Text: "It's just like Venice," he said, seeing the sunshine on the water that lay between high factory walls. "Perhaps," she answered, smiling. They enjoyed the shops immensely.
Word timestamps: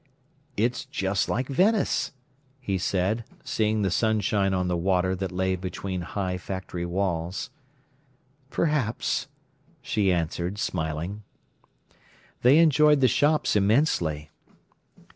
"It's 0.57 0.85
just 0.85 1.29
like 1.29 1.47
Venice," 1.47 2.11
he 2.59 2.79
said, 2.79 3.23
seeing 3.43 3.83
the 3.83 3.91
sunshine 3.91 4.51
on 4.51 4.67
the 4.67 4.75
water 4.75 5.13
that 5.13 5.31
lay 5.31 5.55
between 5.55 6.01
high 6.01 6.39
factory 6.39 6.87
walls. 6.87 7.51
"Perhaps," 8.49 9.27
she 9.79 10.11
answered, 10.11 10.57
smiling. 10.57 11.21
They 12.41 12.57
enjoyed 12.57 12.99
the 12.99 13.07
shops 13.07 13.55
immensely. 13.55 14.31